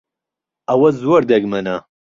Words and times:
ئەوە 0.69 0.89
زۆر 1.01 1.21
دەگمەنە. 1.31 1.77